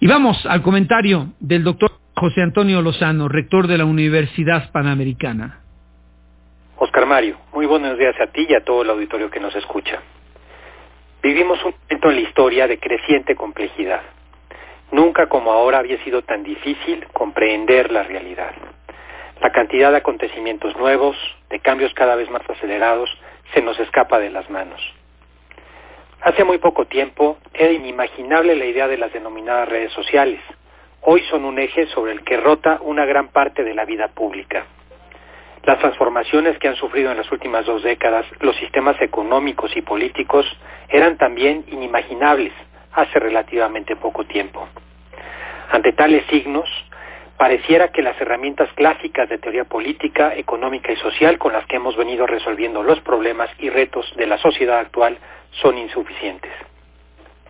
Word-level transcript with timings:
Y 0.00 0.06
vamos 0.06 0.46
al 0.46 0.62
comentario 0.62 1.32
del 1.40 1.64
doctor 1.64 1.90
José 2.14 2.40
Antonio 2.40 2.80
Lozano, 2.82 3.28
rector 3.28 3.66
de 3.66 3.78
la 3.78 3.84
Universidad 3.84 4.70
Panamericana. 4.70 5.58
Oscar 6.76 7.04
Mario, 7.04 7.36
muy 7.52 7.66
buenos 7.66 7.98
días 7.98 8.14
a 8.20 8.28
ti 8.28 8.46
y 8.48 8.54
a 8.54 8.62
todo 8.62 8.82
el 8.82 8.90
auditorio 8.90 9.28
que 9.28 9.40
nos 9.40 9.56
escucha. 9.56 10.00
Vivimos 11.20 11.58
un 11.64 11.74
momento 11.82 12.10
en 12.10 12.14
la 12.14 12.20
historia 12.20 12.68
de 12.68 12.78
creciente 12.78 13.34
complejidad. 13.34 14.02
Nunca 14.92 15.26
como 15.26 15.50
ahora 15.50 15.78
había 15.78 15.98
sido 16.04 16.22
tan 16.22 16.44
difícil 16.44 17.04
comprender 17.12 17.90
la 17.90 18.04
realidad. 18.04 18.54
La 19.42 19.50
cantidad 19.50 19.90
de 19.90 19.96
acontecimientos 19.96 20.76
nuevos, 20.76 21.16
de 21.50 21.58
cambios 21.58 21.92
cada 21.94 22.14
vez 22.14 22.30
más 22.30 22.48
acelerados, 22.48 23.10
se 23.52 23.62
nos 23.62 23.76
escapa 23.80 24.20
de 24.20 24.30
las 24.30 24.48
manos. 24.48 24.80
Hace 26.20 26.42
muy 26.42 26.58
poco 26.58 26.86
tiempo 26.86 27.38
era 27.54 27.72
inimaginable 27.72 28.56
la 28.56 28.64
idea 28.64 28.88
de 28.88 28.98
las 28.98 29.12
denominadas 29.12 29.68
redes 29.68 29.92
sociales. 29.92 30.40
Hoy 31.02 31.22
son 31.30 31.44
un 31.44 31.60
eje 31.60 31.86
sobre 31.86 32.12
el 32.12 32.24
que 32.24 32.36
rota 32.36 32.78
una 32.82 33.04
gran 33.04 33.28
parte 33.28 33.62
de 33.62 33.72
la 33.72 33.84
vida 33.84 34.08
pública. 34.08 34.66
Las 35.62 35.78
transformaciones 35.78 36.58
que 36.58 36.68
han 36.68 36.74
sufrido 36.74 37.12
en 37.12 37.18
las 37.18 37.30
últimas 37.30 37.66
dos 37.66 37.84
décadas 37.84 38.26
los 38.40 38.56
sistemas 38.56 39.00
económicos 39.00 39.76
y 39.76 39.82
políticos 39.82 40.44
eran 40.88 41.16
también 41.18 41.64
inimaginables 41.68 42.52
hace 42.92 43.18
relativamente 43.20 43.94
poco 43.94 44.24
tiempo. 44.24 44.68
Ante 45.70 45.92
tales 45.92 46.24
signos, 46.30 46.68
pareciera 47.38 47.88
que 47.88 48.02
las 48.02 48.20
herramientas 48.20 48.68
clásicas 48.74 49.28
de 49.28 49.38
teoría 49.38 49.64
política, 49.64 50.34
económica 50.34 50.92
y 50.92 50.96
social 50.96 51.38
con 51.38 51.52
las 51.52 51.64
que 51.66 51.76
hemos 51.76 51.96
venido 51.96 52.26
resolviendo 52.26 52.82
los 52.82 53.00
problemas 53.00 53.48
y 53.60 53.70
retos 53.70 54.12
de 54.16 54.26
la 54.26 54.38
sociedad 54.38 54.80
actual 54.80 55.18
son 55.62 55.78
insuficientes. 55.78 56.52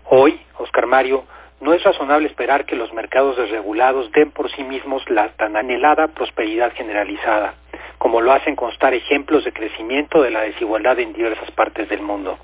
Hoy, 0.04 0.40
Oscar 0.58 0.86
Mario, 0.86 1.24
no 1.60 1.72
es 1.72 1.82
razonable 1.82 2.28
esperar 2.28 2.66
que 2.66 2.76
los 2.76 2.92
mercados 2.92 3.36
desregulados 3.36 4.12
den 4.12 4.30
por 4.30 4.50
sí 4.50 4.62
mismos 4.62 5.02
la 5.08 5.30
tan 5.30 5.56
anhelada 5.56 6.08
prosperidad 6.08 6.72
generalizada, 6.74 7.54
como 7.96 8.20
lo 8.20 8.32
hacen 8.32 8.56
constar 8.56 8.92
ejemplos 8.94 9.44
de 9.44 9.52
crecimiento 9.52 10.22
de 10.22 10.30
la 10.30 10.42
desigualdad 10.42 10.98
en 11.00 11.14
diversas 11.14 11.50
partes 11.52 11.88
del 11.88 12.02
mundo. 12.02 12.38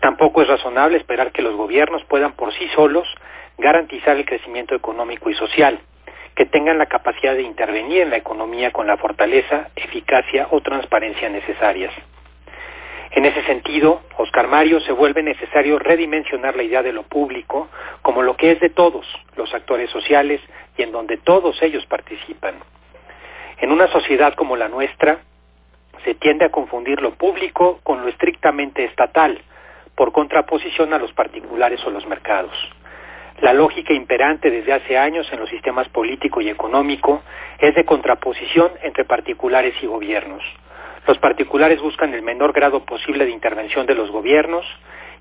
Tampoco 0.00 0.42
es 0.42 0.48
razonable 0.48 0.98
esperar 0.98 1.32
que 1.32 1.42
los 1.42 1.56
gobiernos 1.56 2.04
puedan 2.04 2.32
por 2.32 2.52
sí 2.52 2.68
solos 2.74 3.08
garantizar 3.58 4.16
el 4.16 4.26
crecimiento 4.26 4.74
económico 4.74 5.28
y 5.28 5.34
social, 5.34 5.80
que 6.34 6.46
tengan 6.46 6.78
la 6.78 6.86
capacidad 6.86 7.34
de 7.34 7.42
intervenir 7.42 8.02
en 8.02 8.10
la 8.10 8.16
economía 8.16 8.70
con 8.70 8.86
la 8.86 8.96
fortaleza, 8.96 9.68
eficacia 9.76 10.48
o 10.50 10.60
transparencia 10.60 11.28
necesarias. 11.28 11.92
En 13.12 13.24
ese 13.24 13.42
sentido, 13.42 14.02
Oscar 14.18 14.46
Mario, 14.46 14.80
se 14.80 14.92
vuelve 14.92 15.22
necesario 15.22 15.78
redimensionar 15.78 16.54
la 16.54 16.62
idea 16.62 16.82
de 16.82 16.92
lo 16.92 17.02
público 17.02 17.68
como 18.02 18.22
lo 18.22 18.36
que 18.36 18.52
es 18.52 18.60
de 18.60 18.70
todos 18.70 19.04
los 19.36 19.52
actores 19.52 19.90
sociales 19.90 20.40
y 20.76 20.82
en 20.82 20.92
donde 20.92 21.16
todos 21.16 21.60
ellos 21.60 21.84
participan. 21.86 22.54
En 23.58 23.72
una 23.72 23.88
sociedad 23.88 24.34
como 24.34 24.56
la 24.56 24.68
nuestra, 24.68 25.18
se 26.04 26.14
tiende 26.14 26.46
a 26.46 26.50
confundir 26.50 27.02
lo 27.02 27.14
público 27.14 27.80
con 27.82 28.00
lo 28.00 28.08
estrictamente 28.08 28.84
estatal, 28.84 29.42
por 29.96 30.12
contraposición 30.12 30.94
a 30.94 30.98
los 30.98 31.12
particulares 31.12 31.84
o 31.84 31.90
los 31.90 32.06
mercados. 32.06 32.52
La 33.40 33.54
lógica 33.54 33.94
imperante 33.94 34.50
desde 34.50 34.74
hace 34.74 34.98
años 34.98 35.26
en 35.32 35.40
los 35.40 35.48
sistemas 35.48 35.88
político 35.88 36.42
y 36.42 36.50
económico 36.50 37.22
es 37.58 37.74
de 37.74 37.86
contraposición 37.86 38.72
entre 38.82 39.06
particulares 39.06 39.74
y 39.82 39.86
gobiernos. 39.86 40.42
Los 41.06 41.16
particulares 41.18 41.80
buscan 41.80 42.12
el 42.12 42.20
menor 42.20 42.52
grado 42.52 42.84
posible 42.84 43.24
de 43.24 43.30
intervención 43.30 43.86
de 43.86 43.94
los 43.94 44.10
gobiernos 44.10 44.66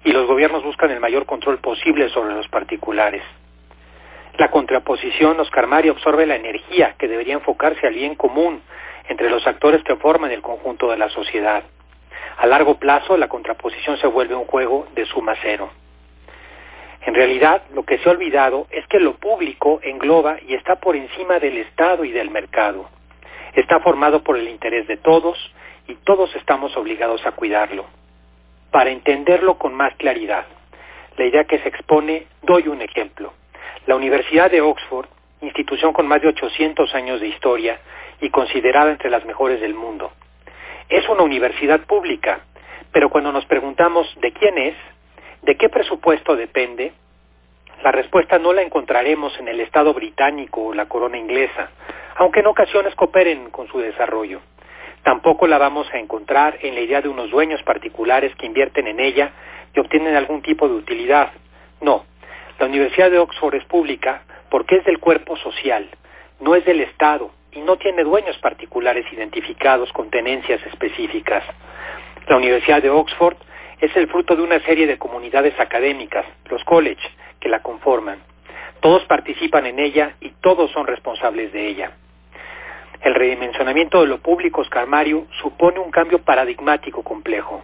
y 0.03 0.11
los 0.11 0.27
gobiernos 0.27 0.63
buscan 0.63 0.91
el 0.91 0.99
mayor 0.99 1.25
control 1.25 1.59
posible 1.59 2.09
sobre 2.09 2.35
los 2.35 2.47
particulares. 2.49 3.23
La 4.37 4.51
contraposición, 4.51 5.39
Oscar 5.39 5.67
Mario, 5.67 5.93
absorbe 5.93 6.25
la 6.25 6.35
energía 6.35 6.95
que 6.97 7.07
debería 7.07 7.35
enfocarse 7.35 7.87
al 7.87 7.93
bien 7.93 8.15
común 8.15 8.61
entre 9.07 9.29
los 9.29 9.47
actores 9.47 9.81
que 9.83 9.95
forman 9.95 10.31
el 10.31 10.41
conjunto 10.41 10.91
de 10.91 10.97
la 10.97 11.09
sociedad. 11.09 11.63
A 12.37 12.45
largo 12.47 12.79
plazo, 12.79 13.17
la 13.17 13.29
contraposición 13.29 13.97
se 13.97 14.07
vuelve 14.07 14.35
un 14.35 14.45
juego 14.45 14.87
de 14.93 15.05
suma 15.05 15.35
cero. 15.41 15.69
Realidad, 17.19 17.63
lo 17.73 17.83
que 17.83 17.97
se 17.97 18.07
ha 18.07 18.13
olvidado 18.13 18.67
es 18.71 18.87
que 18.87 18.97
lo 18.97 19.15
público 19.15 19.81
engloba 19.83 20.37
y 20.47 20.53
está 20.53 20.77
por 20.77 20.95
encima 20.95 21.37
del 21.37 21.57
Estado 21.57 22.05
y 22.05 22.11
del 22.11 22.31
mercado. 22.31 22.89
Está 23.55 23.81
formado 23.81 24.23
por 24.23 24.37
el 24.37 24.47
interés 24.47 24.87
de 24.87 24.95
todos 24.95 25.37
y 25.89 25.95
todos 25.95 26.33
estamos 26.37 26.77
obligados 26.77 27.25
a 27.25 27.33
cuidarlo. 27.33 27.87
Para 28.71 28.91
entenderlo 28.91 29.57
con 29.57 29.73
más 29.73 29.93
claridad, 29.97 30.45
la 31.17 31.25
idea 31.25 31.43
que 31.43 31.59
se 31.59 31.67
expone, 31.67 32.27
doy 32.41 32.69
un 32.69 32.81
ejemplo. 32.81 33.33
La 33.85 33.97
Universidad 33.97 34.49
de 34.49 34.61
Oxford, 34.61 35.07
institución 35.41 35.91
con 35.91 36.07
más 36.07 36.21
de 36.21 36.29
800 36.29 36.95
años 36.95 37.19
de 37.19 37.27
historia 37.27 37.81
y 38.21 38.29
considerada 38.29 38.91
entre 38.91 39.09
las 39.09 39.25
mejores 39.25 39.59
del 39.59 39.73
mundo, 39.73 40.13
es 40.87 41.05
una 41.09 41.23
universidad 41.23 41.81
pública, 41.81 42.45
pero 42.93 43.09
cuando 43.09 43.33
nos 43.33 43.45
preguntamos 43.45 44.07
de 44.21 44.31
quién 44.31 44.57
es, 44.57 44.75
de 45.41 45.57
qué 45.57 45.67
presupuesto 45.67 46.37
depende, 46.37 46.93
la 47.83 47.91
respuesta 47.91 48.37
no 48.37 48.51
la 48.51 48.61
encontraremos 48.61 49.37
en 49.39 49.47
el 49.47 49.61
Estado 49.61 49.93
británico 49.93 50.65
o 50.65 50.73
la 50.73 50.87
corona 50.87 51.17
inglesa, 51.17 51.69
aunque 52.15 52.41
en 52.41 52.47
ocasiones 52.47 52.93
cooperen 52.95 53.49
con 53.51 53.67
su 53.67 53.79
desarrollo. 53.79 54.41
Tampoco 55.03 55.47
la 55.47 55.57
vamos 55.57 55.87
a 55.93 55.97
encontrar 55.97 56.57
en 56.61 56.75
la 56.75 56.81
idea 56.81 57.01
de 57.01 57.07
unos 57.07 57.31
dueños 57.31 57.63
particulares 57.63 58.35
que 58.35 58.45
invierten 58.45 58.87
en 58.87 58.99
ella 58.99 59.31
y 59.73 59.79
obtienen 59.79 60.15
algún 60.15 60.41
tipo 60.41 60.67
de 60.67 60.75
utilidad. 60.75 61.31
No, 61.79 62.03
la 62.59 62.65
Universidad 62.65 63.09
de 63.09 63.19
Oxford 63.19 63.55
es 63.55 63.63
pública 63.63 64.23
porque 64.49 64.75
es 64.77 64.83
del 64.83 64.99
cuerpo 64.99 65.37
social, 65.37 65.89
no 66.41 66.55
es 66.55 66.65
del 66.65 66.81
Estado 66.81 67.31
y 67.53 67.61
no 67.61 67.77
tiene 67.77 68.03
dueños 68.03 68.37
particulares 68.39 69.05
identificados 69.13 69.91
con 69.93 70.09
tenencias 70.09 70.59
específicas. 70.65 71.43
La 72.27 72.35
Universidad 72.35 72.81
de 72.81 72.89
Oxford 72.89 73.37
es 73.79 73.95
el 73.95 74.07
fruto 74.09 74.35
de 74.35 74.41
una 74.43 74.59
serie 74.59 74.85
de 74.85 74.97
comunidades 74.97 75.57
académicas, 75.59 76.25
los 76.49 76.63
college, 76.65 77.01
que 77.39 77.49
la 77.49 77.61
conforman. 77.61 78.19
Todos 78.81 79.03
participan 79.05 79.65
en 79.65 79.79
ella 79.79 80.15
y 80.21 80.29
todos 80.41 80.71
son 80.71 80.87
responsables 80.87 81.51
de 81.51 81.67
ella. 81.67 81.91
El 83.01 83.15
redimensionamiento 83.15 84.01
de 84.01 84.07
lo 84.07 84.19
público, 84.19 84.61
Oscar 84.61 84.87
Mario, 84.87 85.27
supone 85.41 85.79
un 85.79 85.91
cambio 85.91 86.19
paradigmático 86.19 87.03
complejo. 87.03 87.63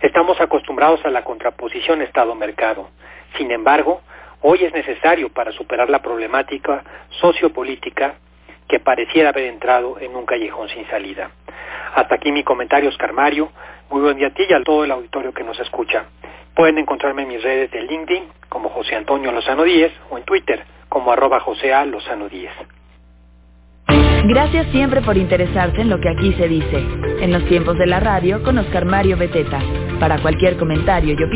Estamos 0.00 0.40
acostumbrados 0.40 1.04
a 1.04 1.10
la 1.10 1.24
contraposición 1.24 2.00
Estado-mercado. 2.00 2.88
Sin 3.36 3.50
embargo, 3.50 4.00
hoy 4.40 4.64
es 4.64 4.72
necesario 4.72 5.28
para 5.28 5.52
superar 5.52 5.90
la 5.90 6.00
problemática 6.00 6.82
sociopolítica 7.20 8.14
que 8.66 8.80
pareciera 8.80 9.30
haber 9.30 9.44
entrado 9.44 9.98
en 9.98 10.16
un 10.16 10.24
callejón 10.24 10.68
sin 10.70 10.88
salida. 10.88 11.30
Hasta 11.94 12.14
aquí 12.14 12.32
mi 12.32 12.44
comentario, 12.44 12.88
Oscar 12.88 13.12
Mario. 13.12 13.50
Muy 13.90 14.00
buen 14.00 14.16
día 14.16 14.28
a 14.28 14.30
ti 14.30 14.44
y 14.48 14.52
a 14.54 14.62
todo 14.62 14.84
el 14.84 14.90
auditorio 14.92 15.34
que 15.34 15.42
nos 15.42 15.58
escucha. 15.58 16.06
Pueden 16.60 16.76
encontrarme 16.76 17.22
en 17.22 17.28
mis 17.28 17.42
redes 17.42 17.70
de 17.70 17.80
LinkedIn 17.80 18.24
como 18.50 18.68
José 18.68 18.94
Antonio 18.94 19.32
Lozano 19.32 19.62
Díez 19.64 19.92
o 20.10 20.18
en 20.18 20.24
Twitter 20.24 20.62
como 20.90 21.10
arroba 21.10 21.40
José 21.40 21.72
A. 21.72 21.86
Lozano 21.86 22.28
Díez. 22.28 22.52
Gracias 24.24 24.66
siempre 24.70 25.00
por 25.00 25.16
interesarse 25.16 25.80
en 25.80 25.88
lo 25.88 25.98
que 25.98 26.10
aquí 26.10 26.34
se 26.34 26.48
dice. 26.48 26.84
En 27.22 27.32
los 27.32 27.46
tiempos 27.46 27.78
de 27.78 27.86
la 27.86 27.98
radio 27.98 28.42
con 28.42 28.58
Oscar 28.58 28.84
Mario 28.84 29.16
Beteta. 29.16 29.58
Para 29.98 30.20
cualquier 30.20 30.58
comentario 30.58 31.16
y 31.18 31.24
opinión. 31.24 31.30